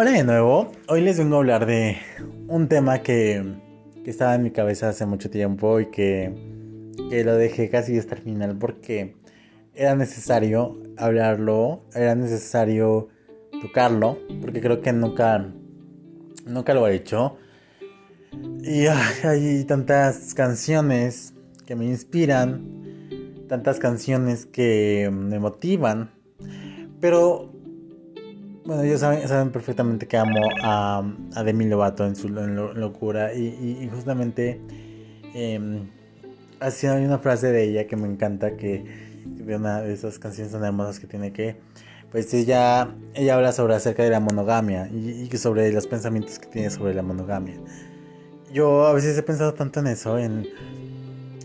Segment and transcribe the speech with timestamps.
[0.00, 1.96] Hola de nuevo, hoy les vengo a hablar de
[2.46, 3.42] un tema que,
[4.04, 8.14] que estaba en mi cabeza hace mucho tiempo y que, que lo dejé casi hasta
[8.14, 9.16] el final porque
[9.74, 13.08] era necesario hablarlo, era necesario
[13.60, 15.52] tocarlo, porque creo que nunca,
[16.46, 17.36] nunca lo he hecho.
[18.62, 21.34] Y hay tantas canciones
[21.66, 26.12] que me inspiran, tantas canciones que me motivan,
[27.00, 27.57] pero
[28.68, 31.02] bueno, ellos saben, perfectamente que amo a,
[31.34, 34.60] a Demi Lovato en su locura y, justamente
[35.34, 35.88] eh,
[36.60, 38.84] hay una frase de ella que me encanta que,
[39.24, 41.56] de una de esas canciones tan hermosas que tiene que
[42.12, 46.48] pues ella ella habla sobre acerca de la monogamia y, y sobre los pensamientos que
[46.48, 47.54] tiene sobre la monogamia.
[48.52, 50.46] Yo a veces he pensado tanto en eso, en,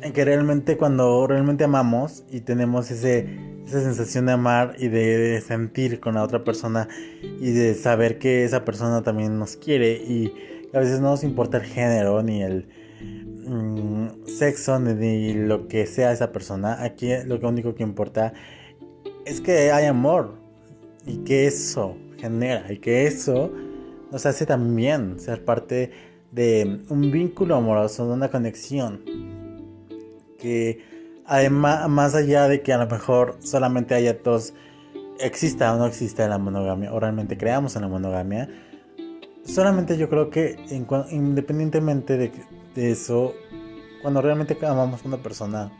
[0.03, 5.41] en que realmente cuando realmente amamos y tenemos ese esa sensación de amar y de,
[5.41, 6.87] sentir con la otra persona
[7.21, 10.33] y de saber que esa persona también nos quiere y
[10.73, 12.67] a veces no nos importa el género ni el
[13.47, 16.83] mm, sexo ni lo que sea esa persona.
[16.83, 18.33] Aquí lo único que importa
[19.25, 20.35] es que hay amor
[21.05, 23.51] y que eso genera y que eso
[24.11, 25.91] nos hace también ser parte
[26.31, 29.01] de un vínculo amoroso, de una conexión
[30.43, 30.93] que
[31.25, 34.53] Además, más allá de que a lo mejor solamente haya dos,
[35.19, 38.49] exista o no exista la monogamia, o realmente creamos en la monogamia,
[39.45, 40.57] solamente yo creo que
[41.11, 42.31] independientemente de,
[42.75, 43.33] eso,
[44.01, 45.71] cuando realmente amamos a una persona,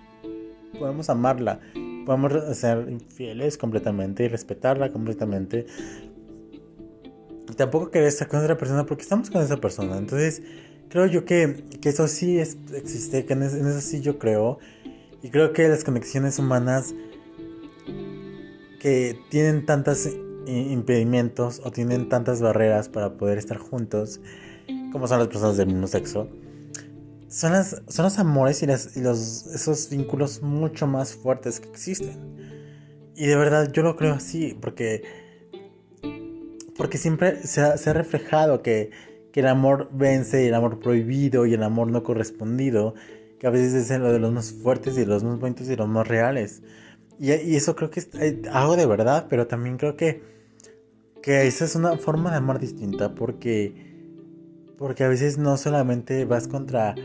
[0.79, 1.59] podemos amarla,
[2.05, 5.65] podemos ser fieles completamente y respetarla completamente.
[7.57, 9.97] Tampoco querer estar con otra persona porque estamos con esa persona.
[9.97, 10.41] Entonces,
[10.93, 14.59] creo yo que, eso sí es, existe, que en eso sí yo creo.
[15.23, 16.93] Y creo que las conexiones humanas
[18.79, 20.07] que tienen tantos
[20.45, 24.21] impedimentos o tienen tantas barreras para poder estar juntos,
[24.91, 26.29] como son las personas del mismo sexo,
[27.27, 32.35] son, las, son los amores y, las, los, esos vínculos mucho más fuertes que existen.
[33.15, 35.01] Y de verdad yo lo creo así, porque,
[36.77, 38.91] porque siempre se ha reflejado que,
[39.33, 42.93] que el amor vence y el amor prohibido y el amor no correspondido
[43.39, 45.89] que a veces es lo de los más fuertes y los más bonitos y los
[45.89, 46.61] más reales.
[47.19, 48.09] Y, eso creo que es
[48.51, 50.21] algo de verdad, pero también creo que,
[51.21, 53.73] que esa es una forma de amar distinta porque,
[54.77, 56.95] porque a veces no solamente vas contra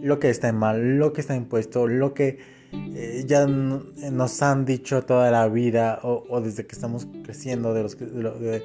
[0.00, 2.38] lo que está mal, lo que está impuesto, lo que
[2.72, 7.98] eh, ya nos han dicho toda la vida o, desde que estamos creciendo de, los,
[7.98, 8.62] de,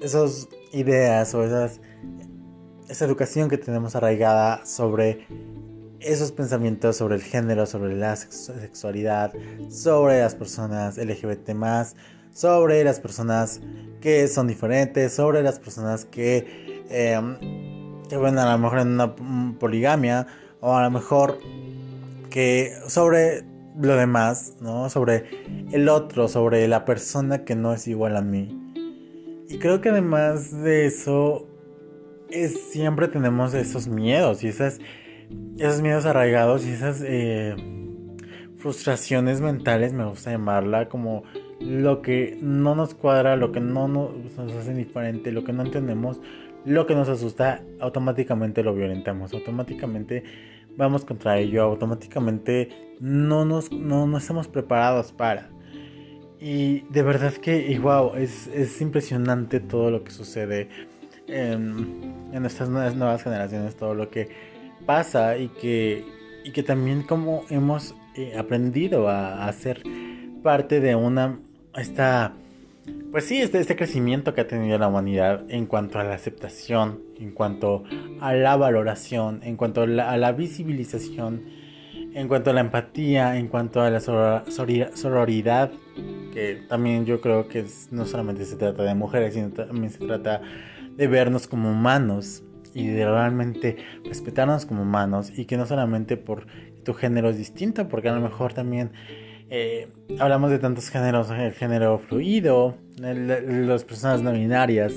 [0.00, 1.80] esas ideas o esas,
[2.88, 5.26] esa educación que tenemos arraigada sobre
[6.00, 9.32] esos pensamientos sobre el género, sobre la sexualidad,
[9.68, 11.50] sobre las personas LGBT
[12.32, 13.60] sobre las personas
[14.00, 17.20] que son diferentes, sobre las personas que, eh,
[18.10, 19.14] ven a lo mejor en una
[19.58, 20.26] poligamia
[20.60, 21.38] o a lo mejor
[22.30, 23.44] que sobre
[23.78, 24.90] lo demás, ¿no?
[24.90, 25.24] Sobre
[25.72, 28.59] el otro, sobre la persona que no es igual a mí.
[29.50, 31.46] Y creo que además de eso,
[32.30, 34.80] es, siempre tenemos esos miedos y esas
[35.58, 37.54] esos miedos arraigados y esas eh,
[38.56, 41.22] frustraciones mentales, me gusta llamarla, como
[41.60, 46.20] lo que no nos cuadra, lo que no nos, hace diferente, lo que no entendemos,
[46.64, 50.24] lo que nos asusta, automáticamente lo violentamos, automáticamente
[50.76, 55.50] vamos contra ello, automáticamente no, nos, no, estamos preparados para.
[56.40, 60.68] Y de verdad que, wow, es, es impresionante todo lo que sucede
[61.26, 64.28] en, en estas nuevas generaciones, todo lo que
[64.86, 66.04] pasa y que,
[66.44, 69.82] y que también como hemos eh, aprendido a, hacer
[70.42, 71.38] parte de una,
[71.76, 72.34] esta,
[73.12, 77.00] pues sí, este, este crecimiento que ha tenido la humanidad en cuanto a la aceptación,
[77.18, 77.84] en cuanto
[78.20, 81.44] a la valoración, en cuanto a la, visibilización,
[82.14, 85.70] en cuanto a la empatía, en cuanto a la sororidad,
[86.32, 90.40] que también yo creo que no solamente se trata de mujeres, sino también se trata
[90.96, 92.42] de vernos como humanos,
[92.74, 96.46] y de realmente respetarnos como humanos y que no solamente por
[96.84, 98.92] tu género es distinto, porque a lo mejor también
[99.50, 99.88] eh,
[100.18, 104.94] hablamos de tantos géneros, el género fluido, las personas no binarias,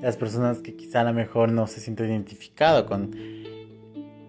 [0.00, 3.12] las personas que quizá a lo mejor no se sienten identificado con,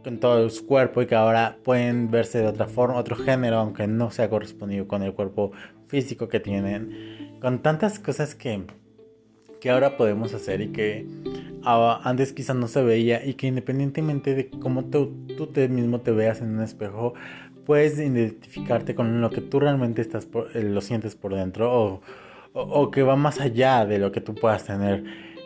[0.04, 3.88] con todo su cuerpo y que ahora pueden verse de otra forma, otro género, aunque
[3.88, 5.52] no sea correspondido con el cuerpo
[5.88, 8.64] físico que tienen, con tantas cosas que,
[9.62, 11.08] que ahora podemos hacer y que
[11.66, 16.12] antes quizás no se veía y que independientemente de cómo tú, tú te mismo te
[16.12, 17.14] veas en un espejo,
[17.66, 22.02] puedes identificarte con lo que tú realmente estás eh, lo sientes por dentro o,
[22.54, 25.04] o, que va más allá de lo que tú puedas tener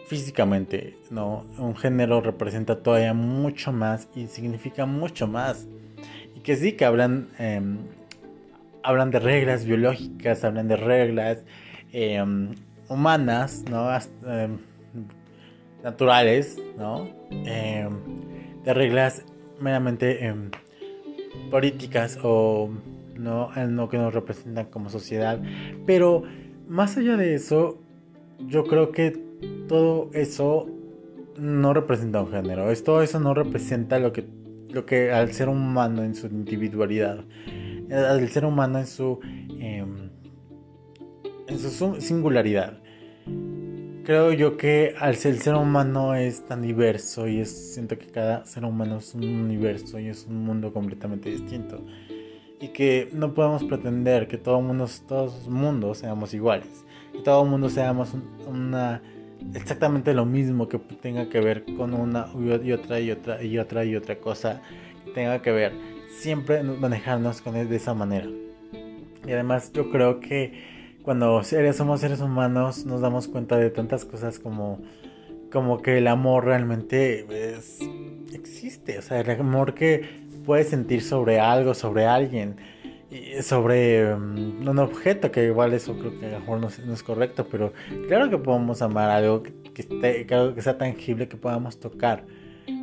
[0.08, 1.46] físicamente, ¿no?
[1.58, 5.68] Un género representa todavía mucho más y significa mucho más.
[6.36, 7.78] Y que sí, que hablan, em,
[8.84, 11.44] hablan de reglas biológicas, hablan de reglas
[11.92, 12.56] em,
[12.90, 13.90] humanas, ¿no?
[14.26, 14.58] Em,
[15.84, 17.08] naturales, ¿no?
[17.30, 19.24] de reglas
[19.62, 20.34] meramente
[21.50, 22.70] políticas o
[23.16, 25.42] no, no que nos representan como sociedad.
[25.86, 26.24] Pero
[26.68, 27.80] más allá de eso,
[28.40, 29.27] yo creo que
[29.68, 30.68] todo eso
[31.38, 32.74] no representa un género.
[32.84, 34.26] Todo eso no representa lo que,
[34.70, 37.24] lo que al ser humano en su individualidad,
[37.92, 39.20] al ser humano en su,
[39.60, 40.10] em,
[41.48, 42.80] en su singularidad.
[44.04, 48.08] Creo yo que al ser el ser humano es tan diverso y es, siento que
[48.08, 51.86] cada ser humano es un universo y es un mundo completamente distinto.
[52.62, 56.86] Y que no podemos pretender que todo mundo, todos los mundos seamos iguales.
[57.12, 58.16] Que todo el mundo seamos
[58.48, 59.02] una
[59.54, 62.28] exactamente lo mismo que tenga que ver con una
[62.64, 64.62] y otra y otra y otra y otra cosa
[65.14, 65.74] tenga que ver
[66.10, 68.28] siempre manejarnos con de esa manera.
[69.26, 74.40] Y además yo creo que cuando somos seres humanos nos damos cuenta de tantas cosas
[74.40, 74.80] como
[75.52, 77.26] como que el amor realmente
[78.34, 82.58] existe o sea el amor que puedes sentir sobre algo sobre alguien
[83.42, 87.48] sobre mm, un objeto, que igual eso creo que a lo mejor no, es correcto,
[87.50, 87.74] pero
[88.08, 92.26] claro que podemos amar algo que, esté, que sea tangible, que podamos tocar,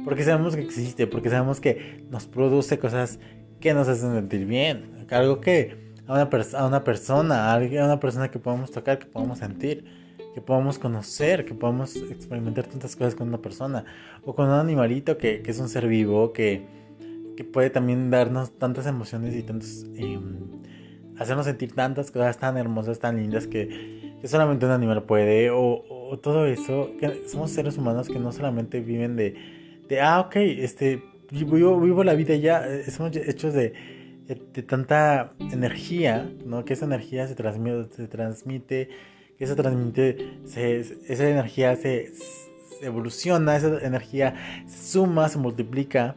[0.04, 3.18] porque sabemos que existe, porque sabemos que nos produce cosas
[3.60, 8.30] que nos hacen sentir bien, algo que a una, a una persona, a una persona
[8.30, 9.84] que podamos tocar, que podamos sentir,
[10.34, 13.84] que podamos conocer, que podamos experimentar tantas cosas con una persona,
[14.24, 16.83] o con un animalito que, que es un ser vivo, que
[17.36, 19.84] que puede también darnos tantas emociones y tantos...
[19.96, 20.62] Em,
[21.18, 26.18] hacernos sentir tantas cosas tan hermosas, tan lindas que, solamente un animal puede, o, o,
[26.18, 26.90] todo eso,
[27.28, 29.34] somos seres humanos que no solamente viven de,
[29.88, 33.74] de ah, ok, este, vivo, vivo la vida ya, eh, somos hechos de,
[34.26, 36.64] de, tanta energía, ¿no?
[36.64, 38.88] Que esa energía se transmite, se transmite
[39.38, 44.34] que se transmite, se, esa energía se, se evoluciona, esa energía
[44.66, 46.16] se suma, se multiplica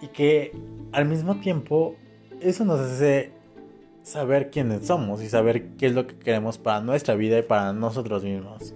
[0.00, 0.52] y que
[0.92, 1.94] al mismo tiempo
[2.40, 3.32] eso nos hace
[4.02, 7.72] saber quiénes somos y saber qué es lo que queremos para nuestra vida y para
[7.72, 8.74] nosotros mismos.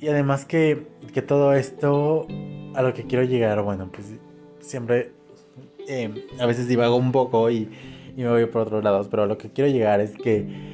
[0.00, 2.26] Y además que, que todo esto
[2.74, 4.14] a lo que quiero llegar, bueno, pues
[4.60, 5.12] siempre
[5.88, 7.70] eh, a veces divago un poco y,
[8.16, 10.72] me voy por otros lados, pero a lo que quiero llegar es que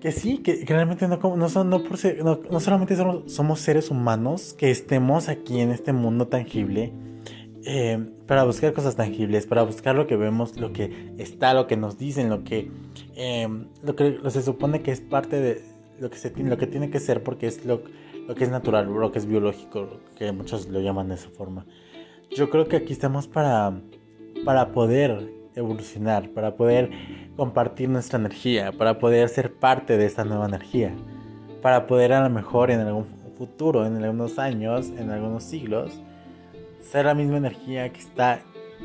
[0.00, 3.90] que sí, que, realmente no, no, son, no, por no, no solamente somos, somos seres
[3.90, 6.92] humanos que estemos aquí en este mundo tangible,
[7.66, 11.76] eh, para buscar cosas tangibles, para buscar lo que vemos, lo que está, lo que
[11.76, 12.70] nos dicen, lo que,
[13.16, 13.48] eh,
[13.82, 15.62] lo que se supone que es parte de
[15.98, 17.82] lo que, se, lo que tiene que ser porque es lo,
[18.26, 21.66] lo que es natural, lo que es biológico, que muchos lo llaman de esa forma.
[22.30, 23.80] Yo creo que aquí estamos para,
[24.44, 26.90] para poder evolucionar, para poder
[27.36, 30.92] compartir nuestra energía, para poder ser parte de esta nueva energía,
[31.62, 33.06] para poder a lo mejor en algún
[33.38, 36.00] futuro, en algunos años, en algunos siglos,
[36.90, 38.40] ser la misma energía que está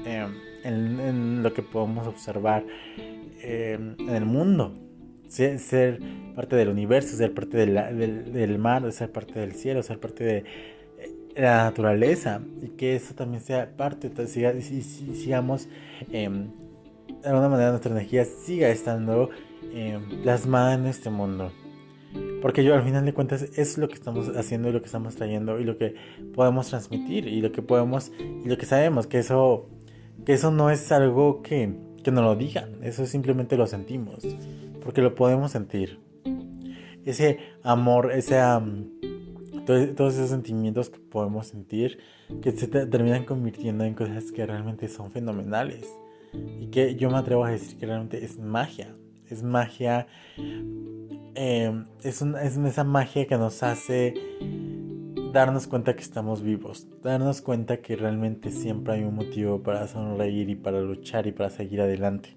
[0.06, 2.66] em, en, lo que podemos observar
[3.42, 4.74] em, en el mundo.
[5.28, 6.00] Ser,
[6.36, 10.44] parte del universo, ser parte del, mar, ser parte del cielo, ser parte de eh,
[11.36, 15.70] la naturaleza y que eso también sea parte, y, sigamos
[16.12, 16.48] em,
[17.22, 19.30] de alguna manera nuestra energía siga estando
[20.24, 21.52] plasmada en este mundo.
[22.42, 25.16] Porque yo al final de cuentas es lo que estamos haciendo y lo que estamos
[25.16, 25.96] trayendo y lo que
[26.34, 29.70] podemos transmitir y lo que podemos y lo que sabemos que eso
[30.26, 31.74] que eso no es algo que,
[32.04, 34.26] que nos lo digan, eso simplemente lo sentimos,
[34.84, 36.00] porque lo podemos sentir.
[37.06, 38.40] Ese amor, ese
[39.66, 42.00] todos esos sentimientos que podemos sentir
[42.42, 45.88] que se terminan convirtiendo en cosas que realmente son fenomenales
[46.60, 48.96] y que yo me atrevo a decir que realmente es magia,
[49.34, 50.08] es magia
[51.42, 54.14] Em, es, es esa magia que nos hace
[55.32, 60.50] darnos cuenta que estamos vivos, darnos cuenta que realmente siempre hay un motivo para sonreír
[60.50, 62.36] y para luchar y para seguir adelante.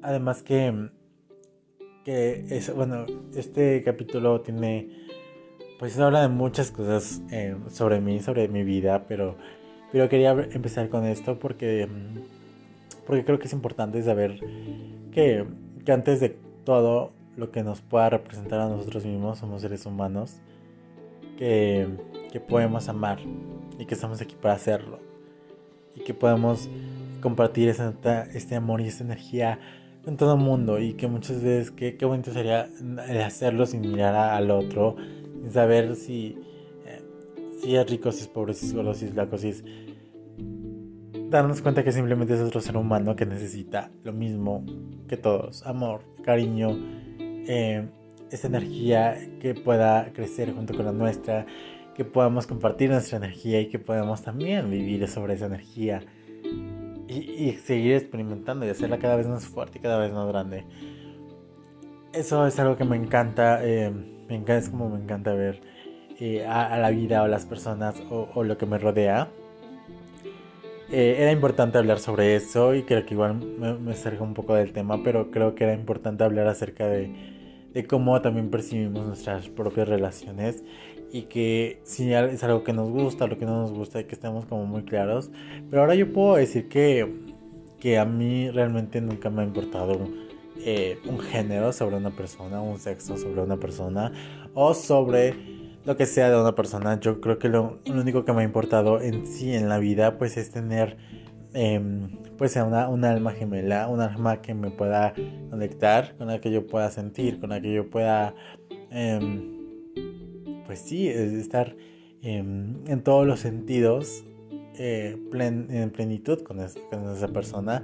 [0.00, 0.88] Además que,
[2.06, 4.88] que es, bueno, este capítulo tiene,
[5.78, 9.36] pues habla de muchas cosas em, sobre mí, sobre mi vida, pero,
[9.92, 11.86] pero quería empezar con esto porque,
[13.10, 14.38] porque creo que es importante saber
[15.10, 15.44] que,
[15.84, 16.28] que antes de
[16.62, 20.36] todo lo que nos pueda representar a nosotros mismos, somos seres humanos
[21.36, 21.88] que,
[22.30, 23.18] que podemos amar
[23.80, 25.00] y que estamos aquí para hacerlo.
[25.96, 26.70] Y que podemos
[27.20, 29.58] compartir este amor y esa energía
[30.04, 30.78] con todo el mundo.
[30.78, 32.68] Y que muchas veces qué, qué bonito sería
[33.26, 34.94] hacerlo sin mirar al otro,
[35.40, 36.38] sin saber si,
[36.86, 37.02] eh,
[37.60, 39.64] si es rico, si es pobre, si es gordo, si es blanco, si es...
[41.30, 44.64] Darnos cuenta que simplemente es otro ser humano que necesita lo mismo
[45.06, 46.76] que todos, amor, cariño,
[47.46, 47.88] eh,
[48.32, 51.46] esa energía que pueda crecer junto con la nuestra,
[51.94, 56.02] que podamos compartir nuestra energía y que podamos también vivir sobre esa energía
[57.06, 60.64] y, seguir experimentando y hacerla cada vez más fuerte y cada vez más grande.
[62.12, 65.60] Eso es algo que me encanta, eh, me encanta es como me encanta ver
[66.18, 69.28] eh, a, la vida o las personas o, lo que me rodea.
[70.92, 74.54] Eh, era importante hablar sobre eso y creo que igual me, me salga un poco
[74.54, 77.12] del tema, pero creo que era importante hablar acerca de,
[77.72, 80.64] de cómo también percibimos nuestras propias relaciones
[81.12, 84.14] y que si es algo que nos gusta, lo que no nos gusta y que
[84.14, 85.30] estemos como muy claros.
[85.68, 87.08] Pero ahora yo puedo decir que,
[87.78, 90.08] que a mí realmente nunca me ha importado
[90.58, 94.12] eh, un género sobre una persona, un sexo sobre una persona
[94.54, 95.59] o sobre
[95.90, 97.00] lo que sea de una persona.
[97.00, 100.36] Yo creo que lo, único que me ha importado en sí en la vida pues
[100.36, 100.96] es tener
[101.52, 101.80] eh,
[102.38, 105.14] pues una, una alma gemela, un alma que me pueda
[105.50, 108.36] conectar, con la que yo pueda sentir, con la que yo pueda...
[108.92, 109.58] Em,
[110.64, 111.74] pues sí, estar
[112.22, 114.24] em, en todos los sentidos
[114.78, 117.82] eh, en plenitud con, esa persona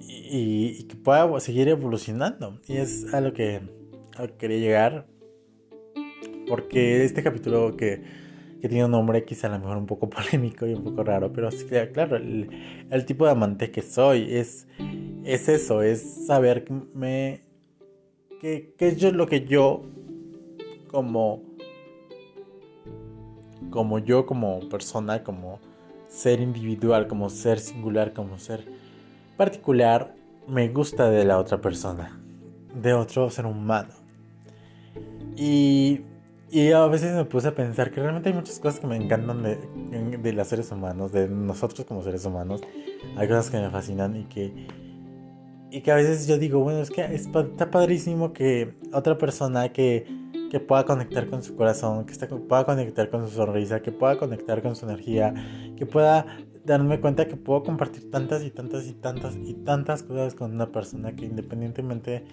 [0.00, 2.58] y, que pueda seguir evolucionando.
[2.66, 3.60] Y es a lo que,
[4.38, 5.06] quería llegar,
[6.48, 8.28] porque este capítulo que,
[8.60, 11.50] tiene un nombre quizá a lo mejor un poco polémico y un poco raro, pero
[11.50, 14.66] sí, claro, el, tipo de amante que soy es,
[15.24, 16.64] es eso, es saber
[18.40, 19.82] que, que es lo que yo
[20.88, 21.48] como
[23.70, 25.60] como yo, como persona, como
[26.08, 28.64] ser individual, como ser singular, como ser
[29.36, 30.14] particular,
[30.46, 32.20] me gusta de la otra persona,
[32.74, 33.92] de otro ser humano.
[35.36, 36.00] Y,
[36.50, 39.42] y a veces me puse a pensar que realmente hay muchas cosas que me encantan
[39.42, 39.56] de,
[40.18, 42.62] de los seres humanos, de nosotros como seres humanos.
[43.16, 44.66] Hay cosas que me fascinan y que,
[45.70, 50.06] y que a veces yo digo, bueno, es que está padrísimo que otra persona que
[50.48, 54.62] que pueda conectar con su corazón, que pueda conectar con su sonrisa, que pueda conectar
[54.62, 55.34] con su energía,
[55.76, 56.26] que pueda
[56.64, 60.70] darme cuenta que puedo compartir tantas y tantas y tantas y tantas cosas con una
[60.70, 62.24] persona que independientemente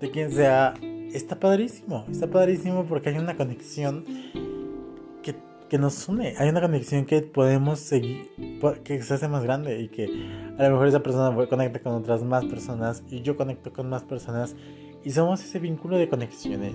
[0.00, 0.74] de quién sea,
[1.12, 4.04] está padrísimo, está padrísimo porque hay una conexión
[5.22, 5.34] que,
[5.68, 8.30] que nos une, hay una conexión que podemos seguir,
[8.84, 10.04] que se hace más grande y que
[10.58, 14.02] a lo mejor esa persona conecta con otras más personas y yo conecto con más
[14.04, 14.54] personas
[15.04, 16.74] y somos ese vínculo de conexiones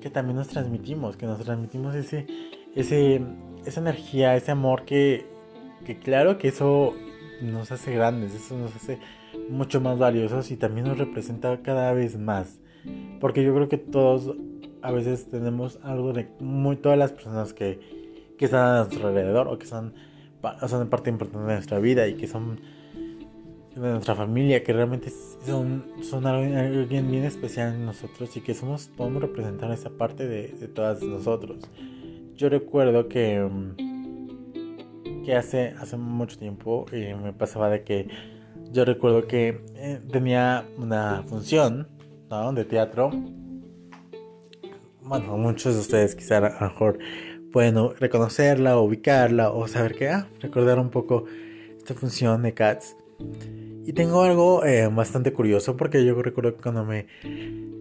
[0.00, 2.26] que también nos transmitimos, que nos transmitimos ese,
[2.74, 3.22] ese,
[3.64, 5.26] esa energía, ese amor que,
[5.84, 6.94] que claro que eso
[7.42, 8.98] nos hace grandes, eso nos hace
[9.48, 12.60] mucho más valiosos y también nos representa cada vez más.
[13.20, 14.36] Porque yo creo que todos
[14.82, 17.78] a veces tenemos algo de muy todas las personas que,
[18.38, 19.92] que están a nuestro alrededor o que son,
[20.66, 22.60] son parte importante de nuestra vida y que son
[23.74, 25.10] de nuestra familia, que realmente
[25.46, 30.48] son, son alguien bien especial en nosotros y que somos, podemos representar esa parte de,
[30.68, 31.58] todas nosotros.
[32.36, 33.46] Yo recuerdo que,
[35.24, 38.08] que hace, hace mucho tiempo eh, me pasaba de que
[38.72, 41.88] yo recuerdo que eh, tenía una función
[42.30, 43.10] de teatro.
[45.02, 46.98] Bueno, muchos de ustedes quizá a lo mejor
[47.52, 51.24] pueden reconocerla, ubicarla o saber que, ah, recordar un poco
[51.76, 52.96] esta función de Cats.
[53.84, 57.06] Y tengo algo eh, bastante curioso porque yo recuerdo que cuando me...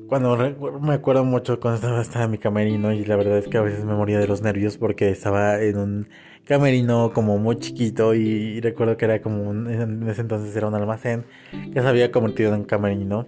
[0.07, 0.35] Cuando
[0.81, 3.85] me acuerdo mucho cuando estaba, en mi camerino y la verdad es que a veces
[3.85, 6.07] me moría de los nervios porque estaba en un
[6.45, 10.73] camerino como muy chiquito y, recuerdo que era como un, en ese entonces era un
[10.73, 11.25] almacén
[11.71, 13.27] que se había convertido en un camerino.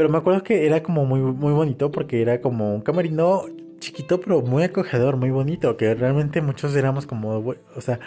[0.00, 3.44] Pero me acuerdo que era como muy, muy bonito porque era como un camerino
[3.80, 8.00] chiquito pero muy acogedor, muy bonito, que realmente muchos éramos como, o sea,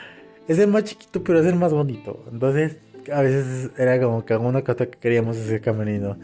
[0.47, 2.25] es el más chiquito pero es el más bonito.
[2.31, 2.79] Entonces
[3.13, 6.17] a veces era como que alguna cosa que queríamos ese camerino.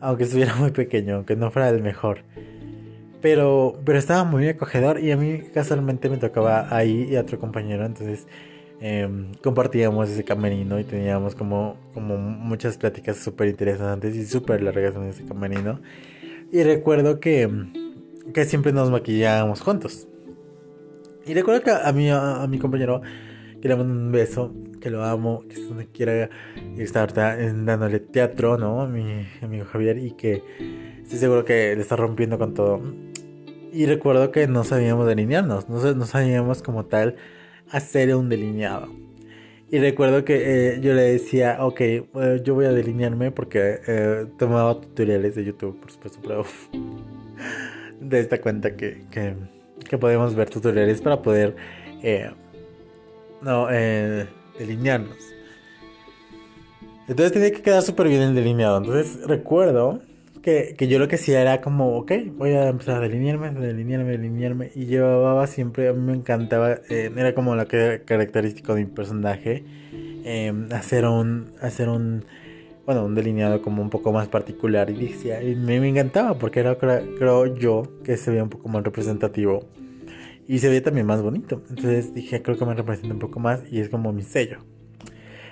[0.00, 2.22] Aunque estuviera muy pequeño, aunque no fuera el mejor.
[3.22, 7.38] Pero, pero estaba muy acogedor y a mí casualmente me tocaba ahí y a otro
[7.38, 7.86] compañero.
[7.86, 8.26] Entonces
[8.80, 14.96] em, compartíamos ese camerino y teníamos como, como muchas pláticas súper interesantes y súper largas
[14.96, 15.80] en ese camerino.
[16.52, 17.50] Y recuerdo que,
[18.32, 20.08] que siempre nos maquillábamos juntos.
[21.26, 23.02] Y recuerdo que a, mí, a mi compañero
[23.60, 26.30] que le mando un beso, que lo amo, que donde quiera
[26.76, 28.82] estar dándole teatro, ¿no?
[28.82, 30.42] A mi amigo Javier y que
[31.02, 32.80] estoy seguro que le está rompiendo con todo.
[33.72, 37.16] Y recuerdo que no sabíamos delinearnos, no, no sabíamos como tal
[37.70, 38.88] hacer un delineado.
[39.68, 42.06] Y recuerdo que eh, yo le decía, ok, eh,
[42.44, 46.44] yo voy a delinearme porque eh, tomaba tutoriales de YouTube, por supuesto, pero
[48.00, 49.34] de esta cuenta que, que,
[49.88, 51.56] que, podemos ver tutoriales para poder
[53.42, 53.66] no,
[54.56, 55.18] delinearnos.
[57.08, 58.78] Entonces tenía que quedar súper bien el delineado.
[58.78, 60.00] Entonces recuerdo
[60.46, 64.70] que, yo lo que hacía era como, ok, voy a empezar a delinearme, delinearme, delinearme.
[64.76, 68.90] Y llevaba siempre, a mí me encantaba, eh, era como la que característico de mi
[68.90, 69.64] personaje,
[70.24, 72.24] em, hacer un, hacer un,
[72.84, 74.88] bueno, un delineado como un poco más particular.
[74.88, 78.68] Y decía, y me, me encantaba porque era, creo yo, que se veía un poco
[78.68, 79.66] más representativo.
[80.46, 81.62] Y se veía también más bonito.
[81.70, 84.58] Entonces dije, creo que me representa un poco más y es como mi sello.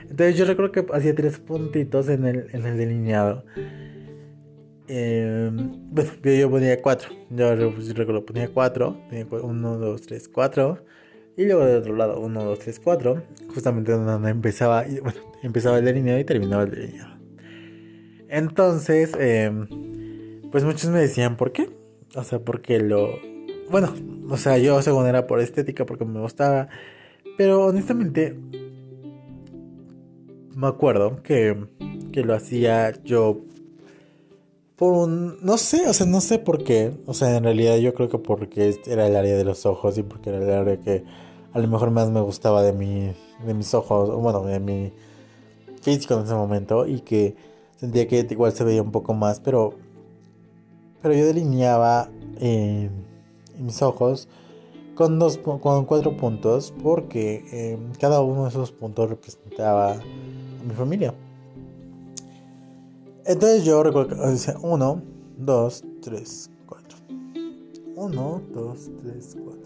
[0.03, 3.45] Entonces yo recuerdo que hacía tres puntitos en el, en el delineado.
[4.89, 7.11] Eh, bueno, yo ponía 4.
[7.31, 7.55] Yo
[7.95, 8.97] recuerdo, ponía 4.
[9.43, 10.85] 1, 2, 3, 4.
[11.37, 13.23] Y luego de otro lado, 1, 2, 3, 4.
[13.55, 17.15] Justamente donde empezaba, bueno, empezaba el delineado y terminaba el delineado.
[18.29, 19.51] Entonces, eh,
[20.51, 21.71] pues muchos me decían, ¿por qué?
[22.15, 23.11] O sea, porque lo.
[23.71, 23.93] Bueno,
[24.29, 26.69] o sea, yo según era por estética, porque me gustaba.
[27.37, 28.37] Pero honestamente,
[30.55, 31.57] me acuerdo que,
[32.13, 33.45] que lo hacía yo
[34.77, 37.95] por un, no sé, o sea, no sé por qué, o sea, en realidad yo
[37.95, 41.05] creo que porque era el área de los ojos y porque era el área que
[41.53, 43.13] a lo mejor más me gustaba de mi,
[43.47, 44.93] de mis ojos, o bueno, de mi
[45.81, 47.37] físico en ese momento y que
[47.77, 49.75] sentía que igual se veía un poco más, pero,
[51.03, 52.09] pero yo delineaba
[52.41, 52.91] eh,
[53.59, 54.29] mis ojos
[54.97, 59.97] con dos, con cuatro puntos porque eh, cada uno de esos puntos representaba a
[60.67, 61.15] mi familia.
[63.27, 65.03] Entonces yo recuerdo que dice 1,
[65.39, 66.99] 2, 3, 4.
[67.97, 69.65] 1, 2, 3, 4.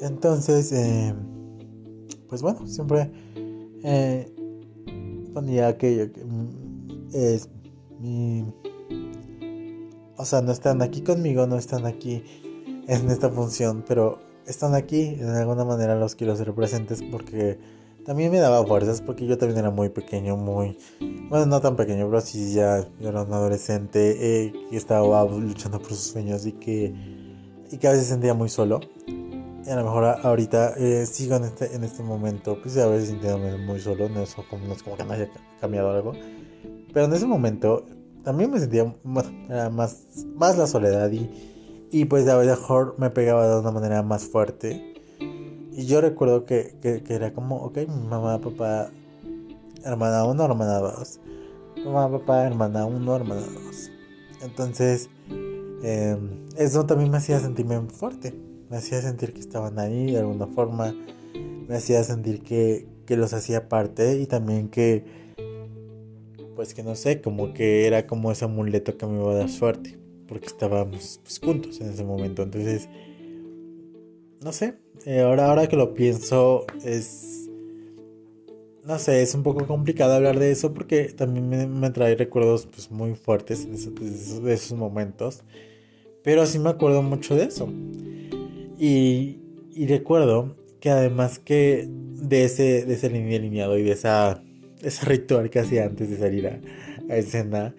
[0.00, 1.14] Entonces, eh,
[2.28, 3.12] pues bueno, siempre
[3.84, 4.28] eh,
[5.32, 7.48] ponía aquello que mm, es
[8.00, 8.44] mi...
[10.16, 12.24] O sea, no están aquí conmigo, no están aquí
[12.88, 17.58] en esta función, pero están aquí, de alguna manera los quiero ser presentes porque
[18.04, 20.78] también me daba fuerzas porque yo también era muy pequeño, muy...
[21.28, 25.90] Bueno, no tan pequeño, pero sí ya era un adolescente eh, que estaba luchando por
[25.90, 26.94] sus sueños y que,
[27.70, 28.80] y que a veces sentía muy solo.
[29.06, 33.08] Y a lo mejor ahorita eh, sigo en este, en este momento, pues a veces
[33.08, 35.28] sintiéndome muy solo, no es, como, no es como que me haya
[35.60, 36.12] cambiado algo.
[36.92, 37.86] Pero en ese momento
[38.22, 40.04] también me sentía, bueno, era más,
[40.36, 41.30] más la soledad y,
[41.90, 44.93] y pues a lo mejor me pegaba de una manera más fuerte
[45.76, 48.92] y yo recuerdo que, que, era como, ok, mamá, papá,
[49.84, 51.20] hermana 1, hermana 2.
[51.84, 53.90] Mamá, papá, hermana 1, hermana 2.
[54.42, 55.10] Entonces,
[55.82, 58.32] em, eso también me hacía sentirme fuerte.
[58.70, 60.94] Me hacía sentir que estaban ahí de alguna forma.
[61.66, 65.04] Me hacía sentir que, que los hacía parte y también que,
[66.54, 69.48] pues que no sé, como que era como ese amuleto que me iba a dar
[69.48, 69.98] suerte.
[70.28, 72.44] Porque estábamos pues, juntos en ese momento.
[72.44, 72.88] Entonces,
[74.42, 74.74] no sé,
[75.06, 77.50] eh, ahora, ahora que lo pienso, es.
[78.84, 81.48] No sé, es un poco complicado hablar de eso porque también
[81.80, 85.42] me, trae recuerdos pues, muy fuertes de esos, momentos.
[86.22, 87.66] Pero sí me acuerdo mucho de eso.
[88.78, 89.38] Y,
[89.74, 94.42] y recuerdo que además que de ese, de ese lineado y de esa,
[94.82, 96.60] ese ritual que hacía antes de salir a,
[97.10, 97.74] a escena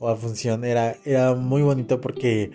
[0.00, 2.50] o a función era, era muy bonito porque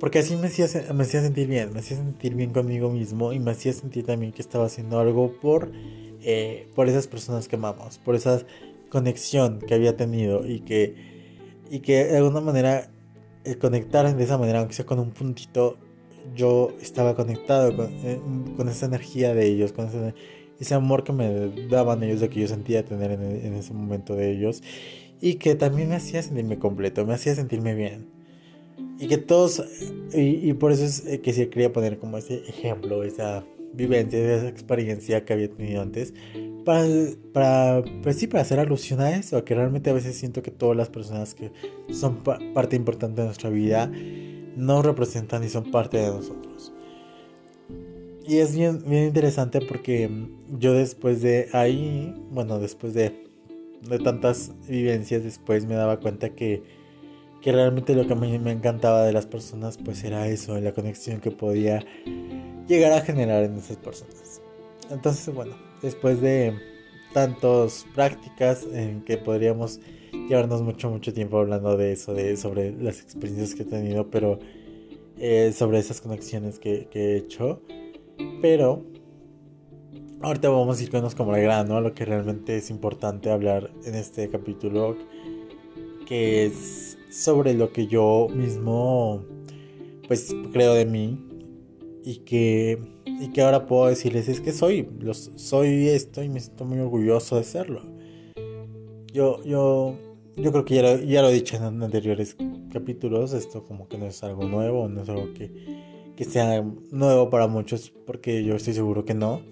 [0.00, 3.38] porque así me hacía, me hacía sentir bien, me hacía sentir bien conmigo mismo y
[3.38, 5.70] me hacía sentir también que estaba haciendo algo por,
[6.22, 8.40] eh, por esas personas que amamos, por esa
[8.88, 10.94] conexión que había tenido y que,
[11.70, 12.90] y que de alguna manera
[13.44, 15.76] el conectar de esa manera, aunque sea con un puntito,
[16.34, 18.20] yo estaba conectado con, eh,
[18.70, 19.86] esa energía de ellos, con
[20.58, 24.14] ese, amor que me daban ellos, de que yo sentía tener en, en ese momento
[24.14, 24.62] de ellos
[25.20, 28.19] y que también me hacía sentirme completo, me hacía sentirme bien.
[28.98, 29.64] Y que todos,
[30.12, 34.48] y, por eso es eh, que sí quería poner como ese ejemplo, esa vivencia, esa
[34.48, 36.12] experiencia que había tenido antes,
[36.64, 36.86] para,
[37.32, 40.76] para, pues sí, para hacer alusión a eso, que realmente a veces siento que todas
[40.76, 41.50] las personas que
[41.90, 43.90] son parte importante de nuestra vida
[44.56, 46.72] nos representan y son parte de nosotros.
[48.26, 50.10] Y es bien, bien interesante porque
[50.58, 53.24] yo después de ahí, bueno, después de,
[53.88, 56.79] de tantas vivencias, después me daba cuenta que
[57.40, 60.72] que realmente lo que a mí me encantaba de las personas pues era eso, la
[60.72, 61.84] conexión que podía
[62.66, 64.42] llegar a generar en esas personas.
[64.90, 66.54] Entonces bueno, después de
[67.12, 69.80] tantas prácticas en que podríamos
[70.28, 74.38] llevarnos mucho mucho tiempo hablando de eso, de sobre las experiencias que he tenido, pero
[75.18, 77.62] eh, sobre esas conexiones que, que he hecho,
[78.40, 78.84] pero
[80.20, 84.28] ahorita vamos a irnos como el grano, lo que realmente es importante hablar en este
[84.28, 84.96] capítulo,
[86.06, 89.24] que es sobre lo que yo mismo,
[90.06, 91.26] pues, creo de mí
[92.04, 96.40] y que, y que ahora puedo decirles es que soy, los, soy esto y me
[96.40, 97.82] siento muy orgulloso de serlo.
[99.12, 99.96] Yo, yo,
[100.36, 102.36] yo creo que ya lo, ya lo he dicho en anteriores
[102.72, 107.28] capítulos, esto como que no es algo nuevo, no es algo que, que sea nuevo
[107.30, 109.42] para muchos, porque yo estoy seguro que no.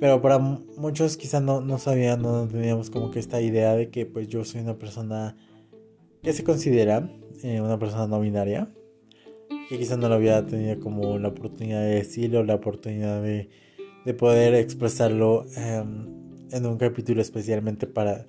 [0.00, 4.04] Pero para muchos quizás no, no sabían, no teníamos como que esta idea de que
[4.04, 5.36] pues yo soy una persona
[6.22, 7.10] que se considera
[7.42, 8.72] eh, una persona no binaria
[9.68, 13.48] que quizás no lo había tenido como la oportunidad de decirlo, la oportunidad de,
[14.04, 16.06] de poder expresarlo em,
[16.50, 18.26] en un capítulo especialmente para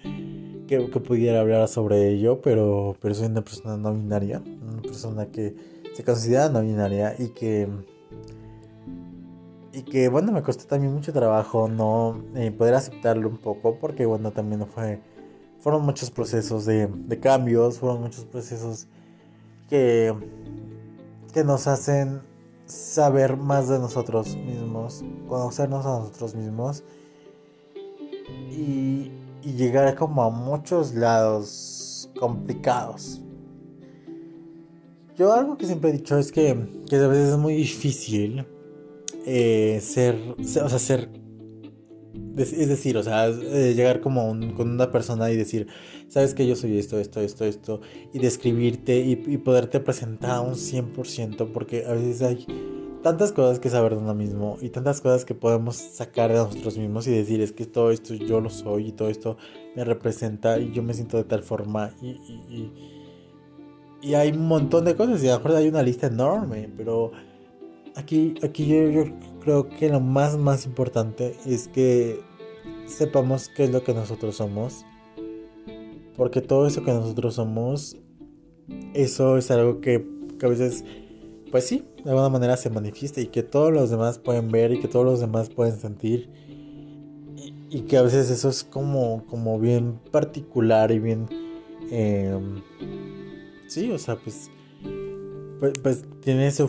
[0.68, 5.54] que, pudiera hablar sobre ello, pero, pero soy una persona no binaria, una persona que
[5.94, 7.68] se considera no binaria y que
[9.74, 14.06] y que bueno me costó también mucho trabajo no eh, poder aceptarlo un poco porque
[14.06, 15.00] bueno también fue
[15.64, 18.88] fueron muchos procesos de, de cambios fueron muchos procesos
[19.70, 20.14] que
[21.34, 22.22] que nos hacen
[22.66, 26.84] saber más de nosotros mismos, conocernos a nosotros mismos
[28.52, 29.12] y,
[29.44, 33.20] llegar como a muchos lados complicados.
[35.18, 36.56] Yo algo que siempre he dicho es que,
[36.90, 38.48] que a veces es muy difícil
[39.26, 41.10] eh, ser, o sea, ser
[42.38, 45.68] es decir, o sea, llegar como con una persona y decir,
[46.08, 47.82] sabes que yo soy esto, esto, esto, esto,
[48.14, 52.46] y describirte y, poderte presentar a un 100%, porque a veces hay
[53.02, 56.78] tantas cosas que saber de uno mismo y tantas cosas que podemos sacar de nosotros
[56.78, 59.38] mismos y decir, es que todo esto yo lo soy y todo esto
[59.76, 62.72] me representa y yo me siento de tal forma y, y,
[64.02, 67.12] y, hay un montón de cosas y a lo mejor hay una lista enorme, pero
[67.96, 69.06] aquí, aquí yo
[69.44, 72.22] creo que lo más, más importante es que
[72.86, 74.86] sepamos qué es lo que nosotros somos.
[76.16, 77.98] Porque todo eso que nosotros somos,
[78.94, 80.06] eso es algo que,
[80.42, 80.86] a veces,
[81.52, 84.80] pues sí, de alguna manera se manifiesta y que todos los demás pueden ver y
[84.80, 86.30] que todos los demás pueden sentir.
[87.70, 91.28] Y, que a veces eso es como, como bien particular y bien...
[91.90, 92.62] Em,
[93.68, 94.52] sí, o sea, pues
[95.64, 96.68] pues, pues, tiene su,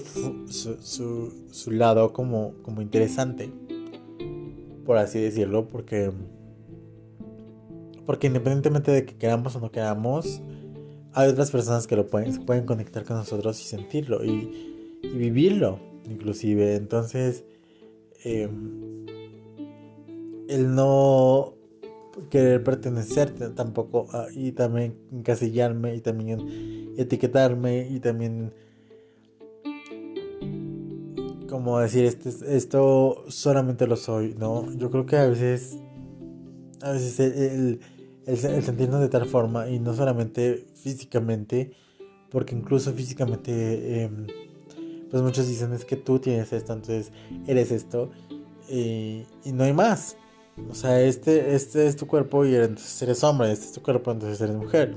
[0.48, 3.50] su, su, lado como, como interesante,
[4.86, 6.12] por así decirlo, porque,
[8.06, 10.40] porque independientemente de que queramos o no queramos,
[11.12, 15.80] hay otras personas que lo pueden, se pueden conectar con nosotros y sentirlo y, vivirlo,
[16.08, 16.76] inclusive.
[16.76, 17.44] Entonces,
[18.22, 19.06] em,
[20.48, 21.54] el no
[22.30, 28.52] querer pertenecer tampoco ah, y también encasillarme y también etiquetarme y también
[31.54, 34.72] como decir, este, esto solamente lo soy, ¿no?
[34.72, 35.78] Yo creo que a veces,
[36.82, 37.78] a veces el,
[38.26, 41.70] el, sentirnos de tal forma, y no solamente físicamente,
[42.28, 44.26] porque incluso físicamente, em,
[45.08, 47.12] pues muchos dicen es que tú tienes esto, entonces
[47.46, 48.10] eres esto,
[48.68, 50.16] y, y no hay más.
[50.68, 54.10] O sea, este, este es tu cuerpo y entonces eres hombre, este es tu cuerpo,
[54.10, 54.92] entonces eres mujer.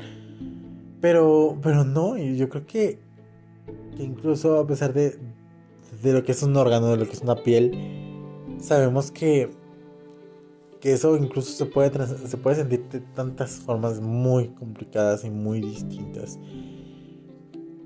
[1.02, 2.98] Pero, pero no, y yo creo que,
[3.96, 5.37] que incluso a pesar de,
[6.02, 7.72] de lo que es un órgano, de lo que es una piel,
[8.60, 9.50] sabemos que,
[10.80, 11.92] que eso incluso se puede,
[12.28, 16.40] se puede sentir de tantas formas muy complicadas y muy distintas.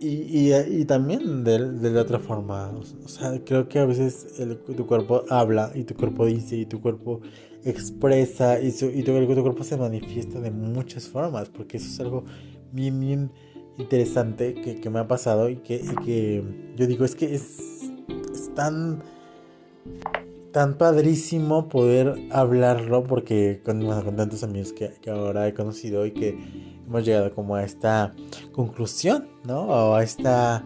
[0.03, 4.33] Y, y, también de, de, la otra forma, o sea, creo que a veces
[4.75, 7.21] tu cuerpo habla y tu cuerpo dice y tu cuerpo
[7.63, 12.23] expresa y, y tu, tu, cuerpo se manifiesta de muchas formas, porque eso es algo
[12.71, 13.31] bien, bien
[13.77, 16.43] interesante que, que me ha pasado y que, y que
[16.75, 17.90] yo digo, es que es
[18.55, 19.01] tan
[20.51, 26.37] tan padrísimo poder hablarlo porque con, tantos amigos que, ahora he conocido y que
[26.85, 28.13] hemos llegado como a esta
[28.51, 29.61] conclusión, ¿no?
[29.61, 30.65] O a esta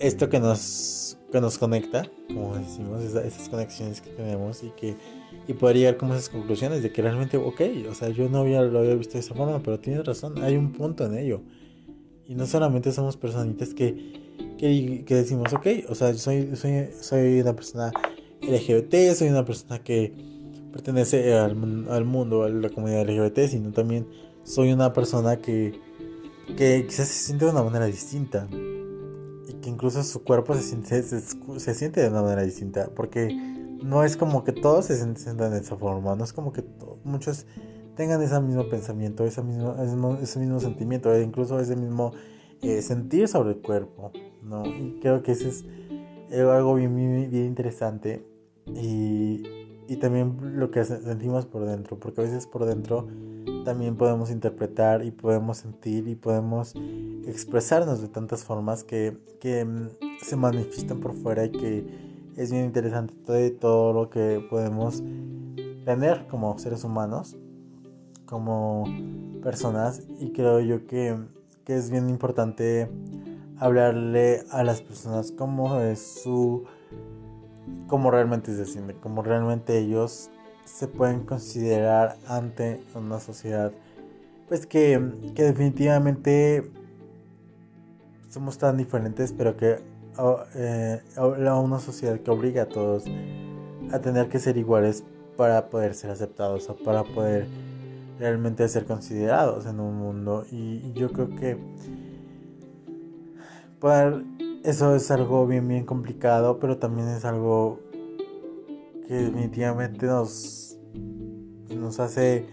[0.00, 4.96] esto que nos que nos conecta, como decimos, esas, conexiones que tenemos y que
[5.46, 8.38] y poder llegar como a esas conclusiones de que realmente, ok, o sea, yo no
[8.38, 11.42] había, lo había visto de esa forma, pero tienes razón, hay un punto en ello.
[12.26, 14.27] Y no solamente somos personitas que
[14.58, 17.92] que, decimos, ok, o sea, soy, soy, soy una persona
[18.42, 20.12] LGBT, soy una persona que
[20.72, 24.06] pertenece al, al mundo, a la comunidad LGBT, sino también
[24.42, 25.80] soy una persona que,
[26.56, 28.48] que quizás se siente de una manera distinta.
[28.50, 33.28] Y que incluso su cuerpo se siente, se, siente de una manera distinta, porque
[33.82, 36.64] no es como que todos se sientan de esa forma, no es como que
[37.04, 37.46] muchos
[37.96, 42.12] tengan ese mismo pensamiento, ese mismo, ese mismo, ese mismo sentimiento, e incluso ese mismo
[42.62, 44.12] eh, sentir sobre el cuerpo,
[44.48, 44.64] ¿no?
[44.66, 45.64] Y creo que eso es
[46.30, 46.98] algo bien,
[47.32, 48.24] interesante
[48.66, 49.42] y,
[50.00, 53.08] también lo que sentimos por dentro, porque a veces por dentro
[53.64, 56.74] también podemos interpretar y podemos sentir y podemos
[57.26, 61.86] expresarnos de tantas formas que, mm, se manifiestan por fuera y que
[62.36, 65.02] es bien interesante todo, todo lo que podemos
[65.84, 67.36] tener como seres humanos,
[68.26, 68.84] como
[69.42, 71.16] personas y creo yo que
[71.66, 72.88] es bien importante
[73.58, 76.64] hablarle a las personas cómo es su
[77.86, 80.30] cómo realmente se siente, cómo realmente ellos
[80.64, 83.72] se pueden considerar ante una sociedad
[84.48, 85.00] pues que,
[85.34, 86.70] que definitivamente
[88.28, 89.80] somos tan diferentes pero que
[90.54, 93.04] eh, a una sociedad que obliga a todos
[93.92, 95.04] a tener que ser iguales
[95.36, 97.46] para poder ser aceptados o para poder
[98.18, 100.44] realmente ser considerados en un mundo.
[100.50, 101.56] Y, yo creo que
[104.64, 107.80] eso es algo bien bien complicado pero también es algo
[109.06, 110.76] que definitivamente nos
[111.74, 112.46] nos hace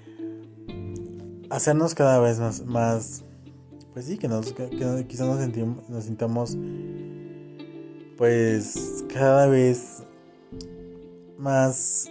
[1.49, 3.23] hacernos cada vez más, más
[3.93, 4.69] pues sí que nos que,
[5.07, 6.57] quizás nos sentimos nos sintamos
[8.17, 10.03] pues cada vez
[11.38, 12.09] más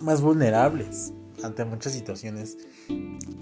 [0.00, 2.58] más vulnerables ante muchas situaciones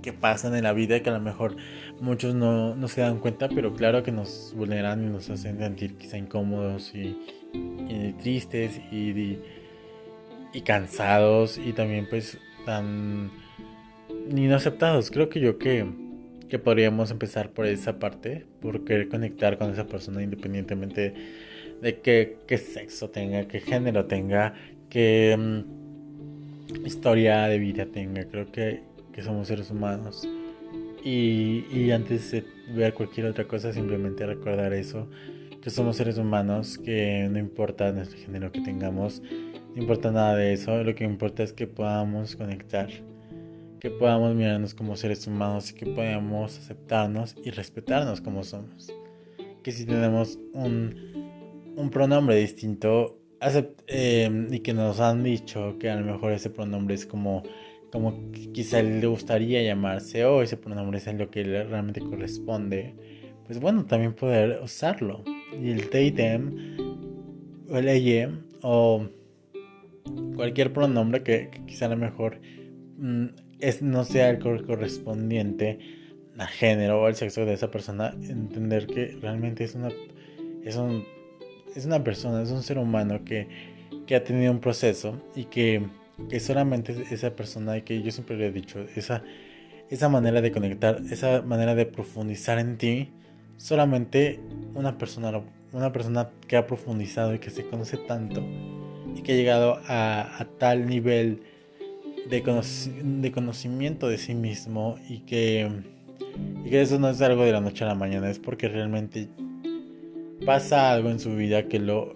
[0.02, 1.56] que pasan en la vida y que a lo mejor
[2.00, 5.96] muchos no, no, se dan cuenta, pero claro que nos vulneran y nos hacen sentir
[5.96, 7.16] quizá incómodos y,
[8.22, 9.38] tristes y,
[10.52, 13.30] y, cansados y también pues tan
[14.30, 15.10] no aceptados.
[15.10, 15.86] Creo que yo que,
[16.48, 21.14] que podríamos empezar por esa parte, por querer conectar con esa persona independientemente
[21.80, 24.54] de qué, qué sexo tenga, qué género tenga,
[24.88, 28.24] qué mm, historia de vida tenga.
[28.24, 28.82] Creo que,
[29.12, 30.26] que somos seres humanos.
[31.02, 35.08] Y, y, antes de ver cualquier otra cosa, simplemente recordar eso,
[35.62, 39.22] que somos seres humanos, que no importa nuestro género que tengamos,
[39.74, 42.88] no importa nada de eso, lo que importa es que podamos conectar,
[43.78, 48.92] que podamos mirarnos como seres humanos y que podamos aceptarnos y respetarnos como somos.
[49.62, 53.20] Que si tenemos un, un pronombre distinto
[53.86, 57.42] eh, y que nos han dicho que a lo mejor ese pronombre es como
[57.90, 62.94] como quizá le gustaría llamarse o ese pronombre es lo que realmente corresponde,
[63.46, 65.24] pues bueno, también poder usarlo.
[65.60, 66.76] Y el they, them,
[67.68, 68.30] o el ella,
[68.62, 69.08] o
[70.36, 72.40] cualquier pronombre que, quizá a lo mejor
[72.98, 73.26] mm,
[73.58, 75.78] es, no sea el correspondiente
[76.38, 79.90] a género o al sexo de esa persona, entender que realmente es una,
[80.64, 81.04] es un,
[81.74, 83.48] es una persona, es un ser humano que,
[84.06, 85.82] que ha tenido un proceso y que
[86.28, 89.22] que solamente esa persona y que yo siempre le he dicho, esa,
[89.90, 93.10] esa manera de conectar, esa manera de profundizar en ti,
[93.56, 94.40] solamente
[94.74, 98.42] una persona, una persona que ha profundizado y que se conoce tanto
[99.14, 101.42] y que ha llegado a, tal nivel
[102.28, 105.68] de, de, conocimiento de sí mismo y que,
[106.64, 109.28] y que eso no es algo de la noche a la mañana, es porque realmente
[110.46, 112.14] pasa algo en su vida que lo,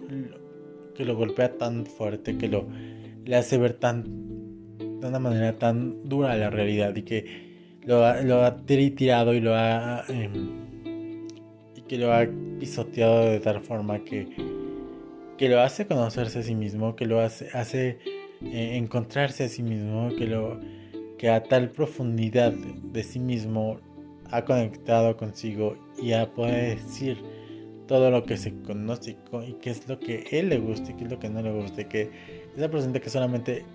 [0.95, 2.65] que lo golpea tan fuerte, que lo
[3.25, 4.03] le hace ver tan
[4.77, 9.55] de una manera tan dura la realidad y que lo ha, ha tirado y lo
[9.55, 10.49] ha em,
[11.75, 12.25] y que lo ha
[12.59, 14.27] pisoteado de tal forma que
[15.37, 17.99] que lo hace conocerse a sí mismo que lo hace hace
[18.41, 20.59] eh, encontrarse a sí mismo que lo
[21.17, 23.79] que a tal profundidad de sí mismo
[24.31, 27.17] ha conectado consigo y a poder decir
[27.87, 31.03] todo lo que se conoce y qué es lo que él le gusta y qué
[31.03, 32.09] es lo que no le gusta que
[32.55, 33.65] esa persona que solamente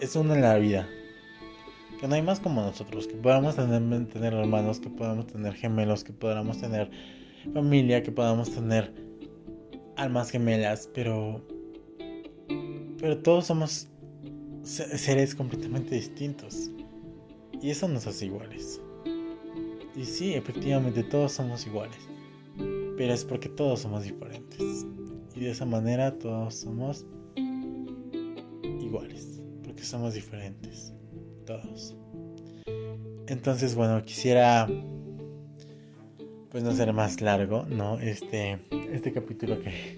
[0.00, 0.88] es uno en la vida.
[2.00, 6.02] Que no hay más como nosotros, que podamos tener, tener hermanos, que podamos tener gemelos,
[6.02, 6.90] que podamos tener
[7.52, 8.94] familia, que podamos tener
[9.96, 11.42] almas gemelas, pero
[13.00, 13.88] pero todos somos
[14.62, 16.70] seres completamente distintos.
[17.62, 18.80] Y eso nos hace iguales.
[19.96, 21.98] Y sí, efectivamente todos somos iguales.
[22.96, 24.86] Pero es porque todos somos diferentes.
[25.34, 27.06] Y de esa manera todos somos
[28.90, 30.92] iguales, porque somos diferentes,
[31.46, 31.96] todos.
[33.28, 34.66] Entonces, bueno, quisiera
[36.50, 38.00] pues no ser más largo, ¿no?
[38.00, 38.58] Este,
[38.92, 39.96] este capítulo que,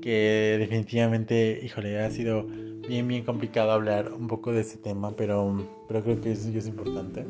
[0.00, 2.44] que definitivamente, híjole, ha sido
[2.88, 7.26] bien, bien complicado hablar un poco de ese tema, pero, pero creo que es importante.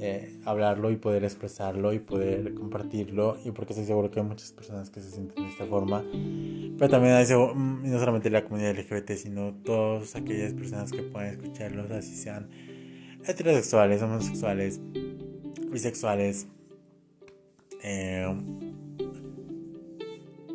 [0.00, 4.52] Eh, hablarlo y poder expresarlo y poder compartirlo y porque estoy seguro que hay muchas
[4.52, 6.04] personas que se sienten de esta forma
[6.78, 11.30] pero también hay mm, no solamente la comunidad LGBT sino todas aquellas personas que pueden
[11.30, 12.48] escucharlos así sean
[13.26, 14.80] heterosexuales homosexuales
[15.72, 16.46] bisexuales
[17.82, 18.24] eh,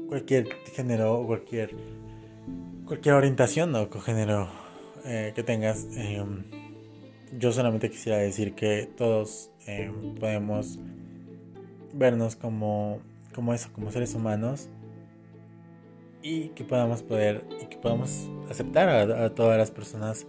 [0.08, 1.76] cualquier género o cualquier
[2.86, 4.48] cualquier orientación o cogénero
[5.06, 5.86] eh, que tengas.
[7.40, 10.80] Yo solamente quisiera decir que todos em, podemos
[11.94, 13.00] vernos como,
[13.34, 14.70] como eso, como seres humanos
[16.22, 20.26] y que podamos poder y que podamos aceptar a, todas las personas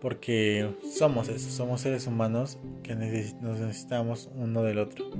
[0.00, 5.10] porque somos eso, somos seres humanos que nos necesitamos uno del otro.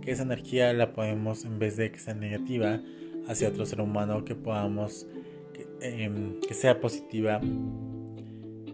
[0.00, 2.80] Que esa energía la podemos, en vez de que sea negativa
[3.28, 5.06] hacia otro ser humano, que podamos,
[5.52, 7.40] que, em, que sea positiva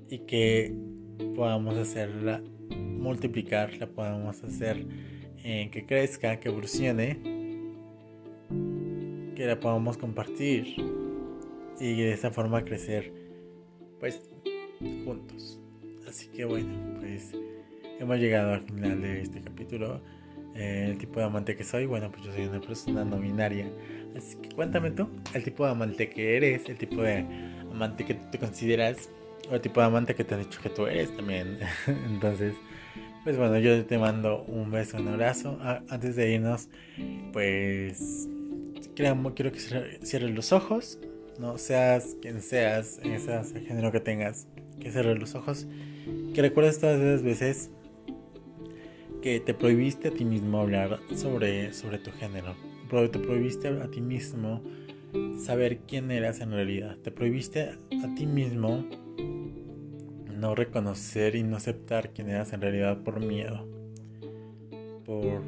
[0.08, 0.74] y que
[1.34, 2.42] podamos hacerla
[2.76, 4.86] multiplicar, la podamos hacer
[5.44, 7.18] eh, que crezca, que evolucione,
[9.34, 10.76] que la podamos compartir
[11.80, 13.12] y de esa forma crecer,
[13.98, 14.22] pues,
[15.04, 15.60] juntos.
[16.08, 16.68] Así que bueno,
[17.00, 17.32] pues
[17.98, 20.00] hemos llegado al final de este capítulo.
[20.54, 23.72] Eh, el tipo de amante que soy, bueno, pues yo soy una persona no binaria.
[24.16, 27.24] Así que cuéntame tú, el tipo de amante que eres, el tipo de
[27.70, 29.08] amante que te consideras,
[29.50, 31.58] o el tipo de amante que te han dicho que tú eres también.
[31.86, 32.54] Entonces,
[33.24, 35.58] pues bueno, yo te mando un beso, un abrazo.
[35.88, 36.68] Antes de irnos,
[37.32, 38.28] pues
[38.94, 39.60] quiero, quiero que
[40.02, 40.98] cierres los ojos,
[41.38, 44.46] no seas quien seas, seas el género que tengas,
[44.80, 45.66] que cierres los ojos,
[46.34, 47.70] que recuerdes todas esas veces
[49.22, 52.56] que te prohibiste a ti mismo hablar sobre, sobre tu género,
[52.90, 54.62] te prohibiste a ti mismo
[55.38, 58.84] saber quién eras en realidad, te prohibiste a ti mismo
[60.42, 63.64] no reconocer y no aceptar quién eras en realidad por miedo,
[65.04, 65.40] por,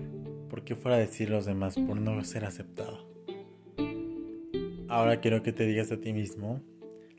[0.48, 3.04] por qué fuera a decir los demás, por no ser aceptado.
[4.86, 6.60] Ahora quiero que te digas a ti mismo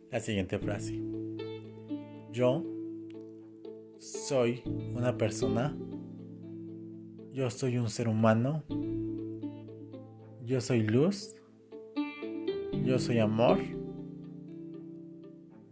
[0.10, 0.98] la siguiente frase.
[2.32, 2.64] Yo
[4.00, 5.76] soy una persona,
[7.34, 8.64] yo soy un ser humano,
[10.46, 11.36] yo soy luz,
[12.86, 13.60] yo soy amor,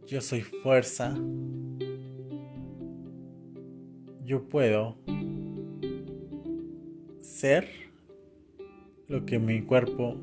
[0.05, 1.15] yo soy fuerza,
[4.25, 4.95] yo puedo
[7.19, 7.69] ser
[9.07, 10.15] lo que mi cuerpo,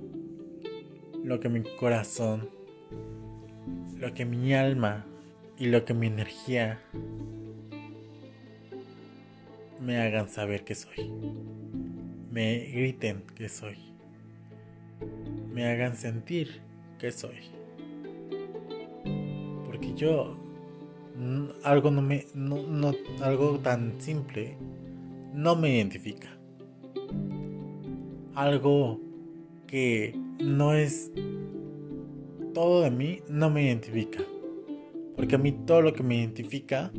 [1.22, 2.48] lo que mi corazón,
[3.98, 5.04] lo que mi alma
[5.58, 6.80] y lo que mi energía
[9.80, 11.10] me hagan saber que soy.
[12.30, 13.76] Me griten que soy.
[15.52, 16.60] Me hagan sentir
[16.98, 17.50] que soy.
[19.66, 20.36] Porque yo
[21.64, 24.56] algo no me no, algo tan simple
[25.34, 26.28] no me identifica.
[28.34, 29.00] Algo
[29.66, 31.10] que no es
[32.54, 34.24] todo de mí no me identifica.
[35.16, 36.90] Porque a mí todo lo que me identifica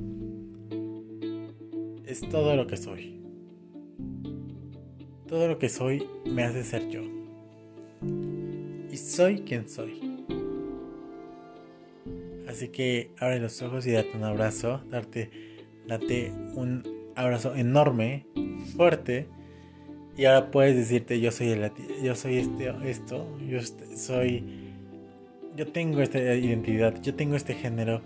[2.06, 3.20] es todo lo que soy.
[5.28, 7.02] Todo lo que soy me hace ser yo.
[8.92, 10.11] Y soy quien soy
[12.62, 15.32] Así que abre los ojos y date un abrazo, darte,
[15.88, 16.84] date un
[17.16, 18.28] abrazo enorme,
[18.78, 19.28] fuerte.
[20.16, 21.72] Y ahora puedes decirte yo soy el,
[22.04, 24.44] yo soy este esto, yo este, soy
[25.58, 28.04] yo tengo esta identidad, yo tengo este género.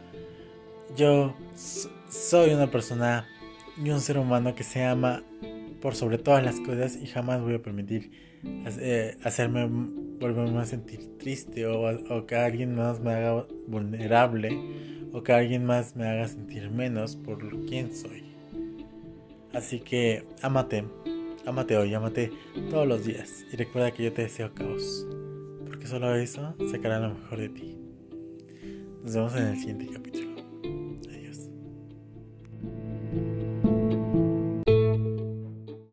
[0.95, 1.35] Yo
[2.09, 3.27] soy una persona
[3.75, 5.21] y un ser humano que se ama
[5.81, 8.09] por sobre todas las cosas y jamás voy a permitir
[8.79, 9.67] eh, hacerme
[10.19, 14.57] volverme a sentir triste o, que alguien más me haga vulnerable
[15.11, 18.23] o que alguien más me haga sentir menos por quien soy.
[19.53, 20.83] Así que amate,
[21.45, 22.31] amate hoy, amate
[22.69, 25.07] todos los días y recuerda que yo te deseo caos,
[25.65, 27.77] porque solo eso sacará lo mejor de ti.
[29.03, 30.14] Nos vemos en el siguiente capítulo.